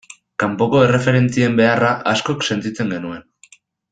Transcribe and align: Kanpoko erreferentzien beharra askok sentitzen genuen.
Kanpoko 0.43 0.79
erreferentzien 0.85 1.59
beharra 1.61 1.93
askok 2.13 2.47
sentitzen 2.51 2.95
genuen. 2.97 3.25